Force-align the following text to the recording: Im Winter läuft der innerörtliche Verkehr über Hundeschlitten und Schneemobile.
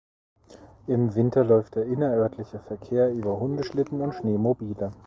Im 0.87 1.13
Winter 1.13 1.43
läuft 1.43 1.75
der 1.75 1.85
innerörtliche 1.85 2.57
Verkehr 2.57 3.11
über 3.13 3.39
Hundeschlitten 3.39 4.01
und 4.01 4.15
Schneemobile. 4.15 4.91